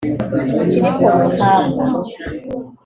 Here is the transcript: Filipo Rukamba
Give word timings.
Filipo 0.71 1.03
Rukamba 1.21 1.83